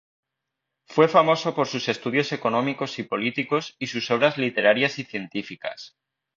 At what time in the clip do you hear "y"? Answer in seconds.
2.97-3.03, 3.77-3.85, 4.97-5.03